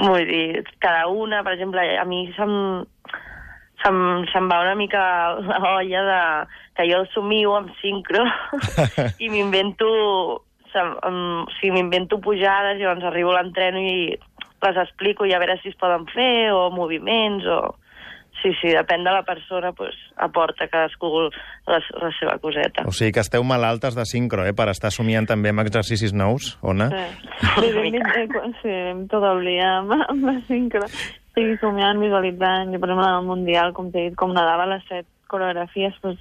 vull 0.00 0.26
dir, 0.26 0.64
cada 0.82 1.06
una, 1.06 1.44
per 1.46 1.54
exemple, 1.54 1.84
a 1.98 2.04
mi 2.08 2.26
se'm, 2.34 2.56
se'm, 3.82 4.00
se'm 4.32 4.50
va 4.50 4.64
una 4.64 4.74
mica 4.78 5.04
la 5.38 5.60
olla 5.76 6.02
de 6.10 6.20
que 6.74 6.88
jo 6.90 7.04
el 7.04 7.08
somio 7.14 7.54
amb 7.54 7.70
sincro 7.78 8.24
i 9.22 9.30
m'invento 9.30 9.90
o 10.74 11.10
sigui, 11.60 11.70
m'invento 11.76 12.18
pujades 12.18 12.80
i 12.80 12.82
llavors 12.82 13.06
arribo 13.06 13.30
a 13.30 13.36
l'entreno 13.38 13.78
i 13.78 14.16
les 14.64 14.78
explico 14.82 15.26
i 15.28 15.34
a 15.34 15.38
veure 15.38 15.54
si 15.60 15.70
es 15.70 15.78
poden 15.78 16.08
fer 16.10 16.50
o 16.50 16.66
moviments 16.74 17.46
o... 17.46 17.60
Sí, 18.44 18.50
sí, 18.60 18.74
depèn 18.76 19.00
de 19.06 19.12
la 19.14 19.22
persona, 19.24 19.70
pues, 19.72 19.94
aporta 20.20 20.66
cadascú 20.68 21.08
la, 21.64 21.78
la 21.80 22.10
seva 22.18 22.34
coseta. 22.42 22.82
O 22.84 22.92
sigui 22.92 23.14
que 23.16 23.22
esteu 23.24 23.40
malaltes 23.40 23.96
de 23.96 24.04
sincro, 24.04 24.44
eh, 24.44 24.52
per 24.52 24.66
estar 24.68 24.90
somiant 24.92 25.24
també 25.30 25.48
amb 25.48 25.62
exercicis 25.62 26.12
nous, 26.12 26.50
Ona? 26.60 26.90
Sí, 26.92 27.70
sí, 27.70 27.70
sí, 27.72 28.02
sí, 28.12 28.52
sí 28.60 28.74
tot 29.08 29.24
el 29.30 29.40
dia 29.48 29.70
amb, 29.78 29.96
amb 29.96 30.28
la 30.28 30.36
sincro. 30.44 30.84
Sí, 31.34 31.46
somiant, 31.62 32.04
visualitzant. 32.04 32.74
Jo, 32.74 32.82
per 32.82 32.92
exemple, 32.92 33.08
en 33.08 33.16
el 33.22 33.28
Mundial, 33.32 33.72
com 33.72 33.88
t'he 33.90 34.10
dit, 34.10 34.18
com 34.20 34.36
nedava 34.36 34.68
les 34.68 34.84
set 34.92 35.08
coreografies, 35.32 35.96
doncs, 36.04 36.20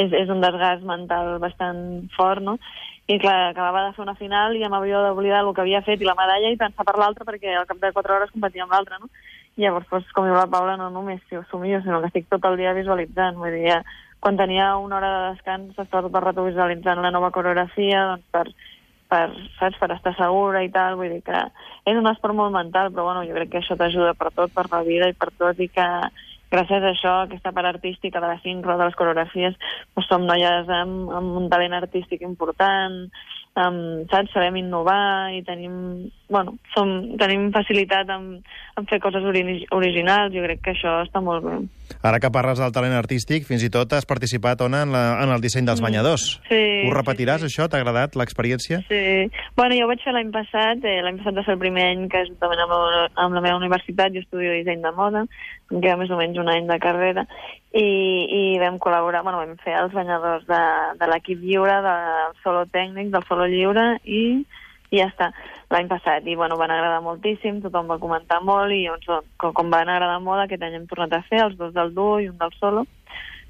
és, 0.00 0.14
és 0.24 0.32
un 0.32 0.40
desgast 0.40 0.88
mental 0.88 1.36
bastant 1.42 1.82
fort, 2.16 2.40
no? 2.42 2.56
I 3.08 3.20
clar, 3.20 3.50
acabava 3.50 3.86
de 3.86 3.92
fer 3.96 4.06
una 4.06 4.16
final 4.16 4.56
i 4.56 4.64
ja 4.64 4.72
m'havia 4.72 5.04
d'oblidar 5.04 5.44
el 5.44 5.52
que 5.52 5.62
havia 5.64 5.84
fet 5.84 6.00
i 6.00 6.08
la 6.08 6.16
medalla 6.16 6.48
i 6.52 6.58
pensar 6.60 6.84
per 6.84 6.96
l'altra 6.96 7.28
perquè 7.28 7.54
al 7.56 7.68
cap 7.68 7.78
de 7.80 7.92
quatre 7.92 8.16
hores 8.16 8.32
competia 8.32 8.64
amb 8.64 8.72
l'altra, 8.72 8.98
no? 9.00 9.12
Llavors, 9.58 9.88
doncs, 9.90 10.10
com 10.14 10.28
diu 10.28 10.36
la 10.36 10.46
Paula, 10.50 10.76
no 10.78 10.88
només 10.94 11.22
si 11.26 11.36
ho 11.36 11.42
somio, 11.50 11.80
sinó 11.82 11.98
que 12.00 12.12
estic 12.12 12.28
tot 12.30 12.44
el 12.46 12.56
dia 12.60 12.76
visualitzant. 12.76 13.40
Vull 13.40 13.56
dir, 13.56 13.64
ja, 13.72 13.78
quan 14.22 14.38
tenia 14.38 14.76
una 14.78 14.98
hora 15.00 15.10
de 15.14 15.24
descans, 15.32 15.78
estava 15.78 16.06
el 16.06 16.24
rato 16.24 16.44
visualitzant 16.46 17.02
la 17.02 17.10
nova 17.14 17.32
coreografia, 17.34 18.04
doncs, 18.12 18.28
per, 18.30 18.46
per, 19.10 19.26
saps, 19.58 19.80
per 19.80 19.90
estar 19.96 20.14
segura 20.18 20.62
i 20.62 20.70
tal, 20.74 20.98
vull 21.00 21.10
dir 21.16 21.24
que 21.26 21.42
és 21.90 21.98
un 21.98 22.06
esport 22.10 22.36
molt 22.38 22.54
mental, 22.54 22.92
però 22.92 23.08
bueno, 23.08 23.26
jo 23.26 23.34
crec 23.34 23.52
que 23.54 23.62
això 23.62 23.76
t'ajuda 23.80 24.14
per 24.18 24.30
tot, 24.36 24.54
per 24.54 24.68
la 24.70 24.84
vida 24.86 25.10
i 25.10 25.16
per 25.18 25.32
tot, 25.34 25.58
i 25.58 25.70
que 25.72 25.88
gràcies 26.52 26.84
a 26.84 26.92
això, 26.92 27.14
aquesta 27.24 27.52
part 27.52 27.68
artística 27.74 28.22
de 28.22 28.30
la 28.30 28.38
sincro, 28.44 28.76
de 28.78 28.86
les 28.88 28.96
coreografies, 28.96 29.58
doncs 29.96 30.08
som 30.08 30.24
noies 30.28 30.70
amb, 30.70 31.10
amb 31.18 31.42
un 31.42 31.50
talent 31.52 31.76
artístic 31.80 32.22
important, 32.24 33.08
amb, 33.58 34.04
saps, 34.12 34.30
sabem 34.34 34.56
innovar 34.60 35.32
i 35.34 35.40
tenim, 35.46 35.72
bueno, 36.30 36.56
som, 36.74 36.90
tenim 37.18 37.48
facilitat 37.54 38.10
en, 38.14 38.28
en 38.78 38.86
fer 38.90 39.00
coses 39.02 39.24
ori 39.26 39.42
originals, 39.74 40.34
jo 40.34 40.44
crec 40.44 40.60
que 40.62 40.74
això 40.76 40.98
està 41.06 41.22
molt 41.24 41.44
bé. 41.46 41.56
Ara 42.04 42.20
que 42.20 42.30
parles 42.30 42.60
del 42.60 42.70
talent 42.76 42.92
artístic, 42.94 43.46
fins 43.48 43.64
i 43.64 43.70
tot 43.72 43.92
has 43.96 44.06
participat, 44.06 44.60
Ona, 44.62 44.82
en, 44.84 44.92
la, 44.92 45.02
en 45.24 45.32
el 45.34 45.40
disseny 45.40 45.66
dels 45.66 45.80
banyadors. 45.82 46.38
Mm. 46.38 46.48
Sí, 46.52 46.62
Ho 46.88 46.94
repetiràs, 46.94 47.40
sí, 47.42 47.48
sí. 47.48 47.54
això? 47.56 47.68
T'ha 47.72 47.80
agradat 47.80 48.14
l'experiència? 48.20 48.82
Sí. 48.86 49.00
Bueno, 49.56 49.74
jo 49.74 49.86
ho 49.86 49.90
vaig 49.90 50.04
fer 50.04 50.12
l'any 50.14 50.30
passat, 50.34 50.84
eh, 50.84 51.00
l'any 51.02 51.18
passat 51.22 51.40
va 51.40 51.46
ser 51.48 51.56
el 51.56 51.62
primer 51.62 51.88
any 51.94 52.06
que 52.12 52.26
juntament 52.28 52.62
amb, 52.66 52.76
la- 52.76 53.08
amb 53.24 53.34
la 53.34 53.42
meva 53.42 53.56
universitat 53.58 54.12
jo 54.14 54.22
estudio 54.22 54.52
disseny 54.54 54.84
de 54.84 54.92
moda, 54.94 55.24
em 55.72 55.80
queda 55.80 55.96
més 56.00 56.10
o 56.14 56.16
menys 56.20 56.38
un 56.38 56.48
any 56.52 56.68
de 56.68 56.78
carrera, 56.78 57.24
i, 57.76 57.84
i 57.84 58.42
vam 58.62 58.78
col·laborar, 58.80 59.22
bueno, 59.26 59.42
vam 59.42 59.56
fer 59.64 59.76
els 59.80 59.92
banyadors 59.92 60.46
de, 60.48 60.62
de 61.00 61.08
l'equip 61.10 61.42
lliure, 61.42 61.80
del 61.84 62.36
solo 62.42 62.64
tècnic, 62.72 63.10
del 63.12 63.26
solo 63.28 63.48
lliure, 63.50 63.86
i, 64.04 64.22
i 64.88 65.00
ja 65.02 65.08
està, 65.10 65.30
l'any 65.72 65.90
passat. 65.90 66.24
I 66.24 66.36
bueno, 66.38 66.56
van 66.60 66.72
agradar 66.72 67.02
moltíssim, 67.04 67.60
tothom 67.64 67.90
va 67.92 68.00
comentar 68.00 68.40
molt, 68.44 68.72
i 68.72 68.86
llavors, 68.86 69.28
com, 69.36 69.52
com 69.56 69.74
van 69.74 69.92
agradar 69.92 70.20
molt, 70.24 70.46
aquest 70.46 70.64
any 70.64 70.78
hem 70.78 70.88
tornat 70.88 71.18
a 71.18 71.24
fer 71.28 71.44
els 71.44 71.58
dos 71.60 71.74
del 71.76 71.92
duo 71.96 72.18
i 72.24 72.30
un 72.32 72.38
del 72.40 72.54
solo, 72.56 72.86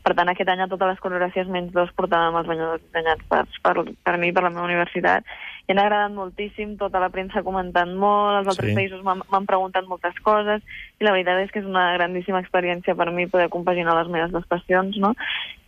per 0.04 0.14
tant, 0.16 0.30
aquest 0.32 0.48
any 0.48 0.62
a 0.64 0.68
totes 0.70 0.94
les 0.94 1.00
coreografies 1.04 1.50
menys 1.52 1.74
dos 1.74 1.90
portàvem 1.98 2.36
els 2.40 2.48
banyadors 2.48 2.82
dissenyats 2.86 3.24
per, 3.28 3.44
per, 3.62 3.74
per 4.06 4.16
mi, 4.18 4.32
per 4.32 4.44
la 4.46 4.50
meva 4.54 4.66
universitat. 4.68 5.26
I 5.68 5.74
han 5.74 5.82
agradat 5.82 6.14
moltíssim, 6.16 6.78
tota 6.80 6.96
la 7.02 7.10
premsa 7.12 7.42
comentant 7.44 7.90
molt, 8.00 8.38
els 8.38 8.48
altres 8.54 8.70
Sí. 8.70 8.76
països 8.78 9.02
m'han 9.04 9.46
preguntat 9.46 9.84
moltes 9.84 10.16
coses, 10.24 10.62
i 10.96 11.04
la 11.04 11.12
veritat 11.12 11.42
és 11.42 11.50
que 11.52 11.60
és 11.60 11.66
una 11.68 11.92
grandíssima 11.98 12.40
experiència 12.40 12.94
per 12.96 13.10
mi 13.12 13.26
poder 13.28 13.50
compaginar 13.52 13.92
les 13.98 14.08
meves 14.08 14.32
dues 14.32 14.46
passions, 14.48 14.96
no? 14.96 15.12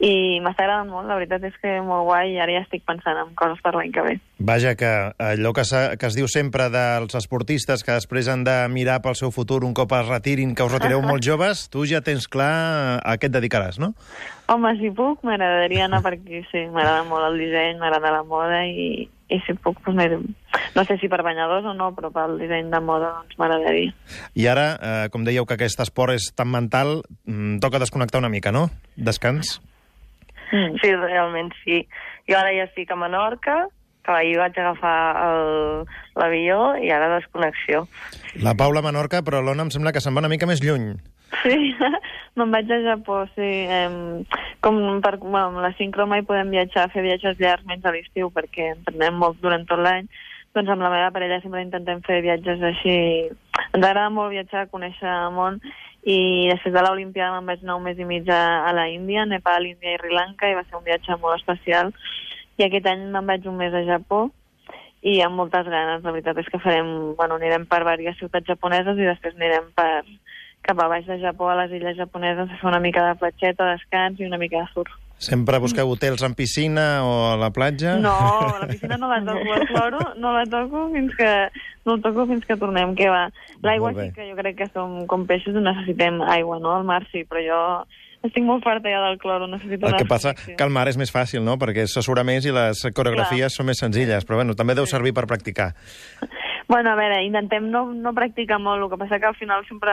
I 0.01 0.41
m'està 0.41 0.65
agradant 0.65 0.89
molt, 0.89 1.07
la 1.07 1.19
veritat 1.21 1.45
és 1.45 1.59
que 1.61 1.77
molt 1.85 2.07
guai, 2.09 2.33
i 2.33 2.41
ara 2.41 2.57
ja 2.57 2.65
estic 2.65 2.87
pensant 2.89 3.21
en 3.21 3.35
coses 3.37 3.61
per 3.61 3.75
l'any 3.77 3.93
que 3.93 4.07
ve. 4.07 4.17
Vaja, 4.39 4.73
que 4.75 5.13
allò 5.21 5.53
que, 5.53 5.67
que 6.01 6.07
es 6.09 6.17
diu 6.17 6.29
sempre 6.33 6.71
dels 6.73 7.15
esportistes 7.15 7.85
que 7.85 7.93
després 7.93 8.29
han 8.33 8.45
de 8.49 8.57
mirar 8.73 9.03
pel 9.05 9.19
seu 9.21 9.31
futur 9.31 9.67
un 9.69 9.77
cop 9.77 9.93
es 9.93 10.09
retirin, 10.09 10.55
que 10.55 10.65
us 10.65 10.73
retireu 10.73 11.05
molt 11.11 11.21
joves, 11.21 11.69
tu 11.69 11.85
ja 11.85 12.01
tens 12.01 12.25
clar 12.27 13.05
a 13.05 13.19
què 13.21 13.29
et 13.29 13.37
dedicaràs, 13.37 13.77
no? 13.79 13.93
Home, 14.51 14.73
si 14.81 14.91
puc, 14.91 15.21
m'agradaria 15.23 15.85
anar 15.87 16.03
per 16.03 16.15
aquí, 16.17 16.41
sí. 16.51 16.65
M'agrada 16.75 17.05
molt 17.07 17.29
el 17.29 17.39
disseny, 17.39 17.79
m'agrada 17.79 18.11
la 18.17 18.23
moda 18.27 18.65
i, 18.67 19.05
i 19.31 19.39
si 19.47 19.55
puc, 19.55 19.79
doncs 19.87 20.27
no 20.75 20.85
sé 20.89 20.97
si 20.99 21.07
per 21.09 21.21
banyadors 21.23 21.69
o 21.71 21.75
no, 21.75 21.93
però 21.95 22.11
pel 22.11 22.35
disseny 22.41 22.67
de 22.73 22.81
moda 22.83 23.13
doncs 23.21 23.39
m'agradaria. 23.39 23.93
I 24.35 24.47
ara, 24.51 24.67
eh, 24.83 25.09
com 25.15 25.23
dèieu 25.27 25.47
que 25.47 25.55
aquest 25.55 25.79
esport 25.87 26.17
és 26.19 26.33
tan 26.35 26.51
mental, 26.51 27.03
mm, 27.27 27.61
toca 27.63 27.79
desconnectar 27.79 28.19
una 28.19 28.29
mica, 28.33 28.51
no? 28.51 28.69
Descans? 28.97 29.61
Mm. 30.51 30.81
Sí, 30.83 30.91
realment 30.99 31.53
sí. 31.63 31.85
Jo 32.27 32.39
ara 32.41 32.51
ja 32.51 32.65
estic 32.67 32.91
a 32.91 32.97
Menorca, 32.99 33.69
que 34.03 34.11
ahir 34.17 34.37
vaig 34.41 34.57
agafar 34.59 34.97
el- 35.29 35.87
l'avió 36.19 36.75
i 36.83 36.91
ara 36.91 37.13
desconnexió. 37.21 37.87
La 38.43 38.55
Paula 38.59 38.83
Menorca, 38.83 39.23
però 39.23 39.43
l'Ona 39.45 39.63
em 39.63 39.71
sembla 39.71 39.93
que 39.93 40.01
se'n 40.01 40.15
va 40.17 40.25
una 40.25 40.29
mica 40.33 40.47
més 40.51 40.63
lluny. 40.65 40.97
Sí, 41.39 41.57
me'n 42.37 42.55
vaig 42.55 42.71
a 42.73 42.81
Japó, 42.85 43.23
sí. 43.37 43.51
Em, 43.71 44.25
com 44.65 44.81
per, 45.05 45.17
bueno, 45.23 45.47
amb 45.51 45.63
la 45.65 45.73
sincro 45.79 46.07
mai 46.11 46.25
podem 46.27 46.51
viatjar, 46.55 46.89
fer 46.95 47.05
viatges 47.07 47.39
llargs 47.41 47.69
menys 47.69 47.87
a 47.87 47.95
l'estiu, 47.95 48.33
perquè 48.35 48.73
entrenem 48.75 49.21
molt 49.21 49.41
durant 49.45 49.67
tot 49.69 49.83
l'any. 49.83 50.09
Doncs 50.57 50.73
amb 50.73 50.83
la 50.83 50.91
meva 50.91 51.13
parella 51.15 51.39
sempre 51.45 51.63
intentem 51.63 52.03
fer 52.07 52.19
viatges 52.25 52.63
així. 52.73 52.97
Ens 53.71 53.85
agrada 53.85 54.09
molt 54.11 54.35
viatjar, 54.35 54.67
conèixer 54.73 55.07
el 55.07 55.37
món, 55.37 55.61
i 56.03 56.49
després 56.51 56.75
de 56.75 56.83
l'Olimpiada 56.83 57.37
me'n 57.37 57.53
vaig 57.53 57.63
anar 57.63 57.79
un 57.79 57.87
mes 57.87 58.01
i 58.01 58.09
mig 58.09 58.29
a, 58.33 58.43
a 58.67 58.75
la 58.75 58.89
Índia, 58.91 59.29
Nepal, 59.29 59.69
Índia 59.69 59.95
i 59.95 60.01
Sri 60.01 60.13
Lanka, 60.17 60.51
i 60.51 60.59
va 60.59 60.67
ser 60.67 60.81
un 60.81 60.87
viatge 60.89 61.17
molt 61.23 61.39
especial. 61.39 61.95
I 62.59 62.67
aquest 62.67 62.89
any 62.91 63.07
me'n 63.15 63.29
vaig 63.31 63.47
un 63.47 63.61
mes 63.61 63.77
a 63.77 63.87
Japó, 63.87 64.27
i 65.07 65.21
amb 65.25 65.39
moltes 65.39 65.69
ganes. 65.69 66.03
La 66.05 66.13
veritat 66.13 66.39
és 66.43 66.49
que 66.53 66.61
farem, 66.61 67.15
bueno, 67.17 67.39
anirem 67.39 67.65
per 67.69 67.81
diverses 67.85 68.19
ciutats 68.21 68.49
japoneses 68.51 68.99
i 68.99 69.09
després 69.09 69.37
anirem 69.39 69.71
per, 69.77 70.03
cap 70.71 70.83
a 70.85 70.89
baix 70.89 71.07
de 71.09 71.19
Japó, 71.19 71.51
a 71.51 71.59
les 71.65 71.73
illes 71.81 71.99
japoneses, 71.99 72.47
a 72.47 72.59
fer 72.61 72.69
una 72.71 72.81
mica 72.83 73.03
de 73.09 73.17
platxeta, 73.19 73.73
descans 73.75 74.21
i 74.21 74.29
una 74.29 74.39
mica 74.39 74.63
de 74.63 74.69
surf. 74.75 74.93
Sempre 75.21 75.59
busqueu 75.61 75.91
hotels 75.93 76.23
amb 76.25 76.39
piscina 76.39 77.03
o 77.05 77.11
a 77.35 77.37
la 77.37 77.51
platja? 77.53 77.99
No, 78.01 78.15
la 78.57 78.69
piscina 78.71 78.97
no 78.97 79.11
la 79.11 79.19
toco, 79.27 79.57
el 79.57 79.67
cloro 79.69 79.99
no 80.17 80.33
la 80.33 80.47
toco 80.49 80.87
fins 80.95 81.13
que, 81.19 81.33
no 81.85 81.99
el 81.99 82.05
toco 82.07 82.25
fins 82.31 82.47
que 82.49 82.57
tornem, 82.57 82.95
que 82.97 83.11
va. 83.13 83.27
L'aigua 83.67 83.93
sí 83.99 84.07
que 84.17 84.31
jo 84.31 84.39
crec 84.39 84.63
que 84.63 84.71
som 84.71 85.03
com 85.11 85.27
peixos 85.29 85.59
i 85.59 85.65
necessitem 85.65 86.23
aigua, 86.25 86.57
no? 86.63 86.79
El 86.79 86.89
mar 86.89 87.03
sí, 87.11 87.27
però 87.29 87.45
jo 87.45 87.61
estic 88.25 88.45
molt 88.45 88.65
farta 88.65 88.89
ja 88.93 89.03
del 89.09 89.19
cloro, 89.21 89.49
necessito 89.49 89.89
El 89.89 89.99
que 90.01 90.09
passa 90.09 90.33
que 90.37 90.61
el 90.65 90.73
mar 90.73 90.87
és 90.89 90.97
més 91.01 91.13
fàcil, 91.13 91.45
no? 91.45 91.59
Perquè 91.61 91.85
s'assura 91.89 92.25
més 92.25 92.49
i 92.49 92.55
les 92.57 92.81
coreografies 92.97 93.57
són 93.57 93.69
més 93.69 93.81
senzilles, 93.81 94.25
però 94.29 94.41
bueno, 94.41 94.57
també 94.57 94.77
deu 94.79 94.89
servir 94.89 95.13
per 95.17 95.27
practicar. 95.29 95.75
Bueno, 96.71 96.91
a 96.91 96.95
veure, 96.95 97.17
intentem 97.27 97.65
no, 97.67 97.81
no 97.91 98.13
practicar 98.15 98.61
molt, 98.63 98.85
el 98.85 98.91
que 98.93 98.99
passa 99.01 99.19
que 99.19 99.27
al 99.27 99.35
final 99.35 99.65
sempre, 99.67 99.91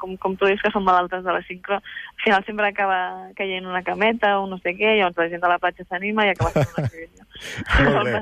com, 0.00 0.16
com 0.18 0.32
tu 0.34 0.48
dius 0.50 0.58
que 0.58 0.72
som 0.74 0.82
malaltes 0.82 1.22
de 1.22 1.30
la 1.30 1.42
sincro, 1.46 1.76
al 1.78 2.24
final 2.24 2.42
sempre 2.48 2.66
acaba 2.66 2.96
caient 3.38 3.68
una 3.70 3.84
cameta 3.86 4.32
o 4.40 4.48
no 4.50 4.58
sé 4.58 4.72
què, 4.74 4.96
llavors 4.98 5.20
la 5.22 5.28
gent 5.30 5.44
de 5.44 5.52
la 5.52 5.60
platja 5.62 5.86
s'anima 5.86 6.26
i 6.26 6.32
acaba 6.32 6.50
fent 6.56 6.72
una 6.74 6.82
exhibició. 6.88 7.25
Molt 7.84 8.04
bé. 8.08 8.20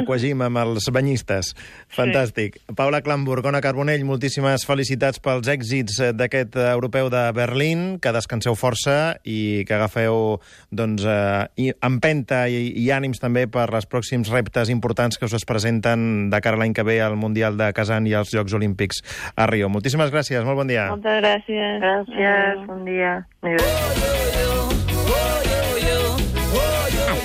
Aquagim 0.00 0.42
amb 0.46 0.58
els 0.62 0.88
banyistes. 0.92 1.52
Fantàstic. 1.92 2.58
Paula 2.76 3.00
Klamburg, 3.02 3.44
Ona 3.46 3.60
Carbonell, 3.64 4.04
moltíssimes 4.08 4.64
felicitats 4.66 5.20
pels 5.22 5.48
èxits 5.48 6.00
eh, 6.00 6.12
d'aquest 6.16 6.56
eh, 6.56 6.66
europeu 6.74 7.08
de 7.12 7.24
Berlín, 7.36 7.98
que 8.02 8.12
descanseu 8.16 8.54
força 8.58 9.16
i 9.24 9.64
que 9.68 9.74
agafeu 9.76 10.38
doncs, 10.70 11.04
eh, 11.06 11.46
i- 11.68 11.72
empenta 11.86 12.44
i, 12.48 12.72
i 12.84 12.88
ànims 12.94 13.20
també 13.22 13.46
per 13.48 13.68
als 13.70 13.86
pròxims 13.88 14.30
reptes 14.32 14.68
importants 14.72 15.18
que 15.18 15.26
us 15.28 15.34
es 15.38 15.44
presenten 15.48 16.28
de 16.30 16.40
cara 16.44 16.56
a 16.56 16.60
l'any 16.60 16.74
que 16.76 16.84
ve 16.86 17.00
al 17.00 17.16
Mundial 17.16 17.56
de 17.56 17.72
Kazan 17.76 18.06
i 18.06 18.14
als 18.14 18.32
Jocs 18.34 18.52
Olímpics 18.56 19.02
a 19.36 19.46
Rio. 19.46 19.68
Moltíssimes 19.72 20.10
gràcies, 20.12 20.44
molt 20.44 20.58
bon 20.62 20.68
dia. 20.70 20.88
Moltes 20.92 21.20
gràcies. 21.22 21.80
Gràcies, 21.82 22.66
bon 22.66 22.84
dia. 22.84 23.18
Adéu. 23.42 24.25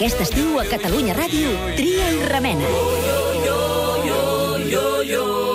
Aquest 0.02 0.22
estiu 0.24 0.56
a 0.58 0.64
Catalunya 0.66 1.14
Ràdio, 1.14 1.52
Tria 1.78 2.08
i 2.10 2.24
Remena. 2.26 2.66
yo, 3.46 4.58
yo, 4.74 5.04
yo. 5.12 5.51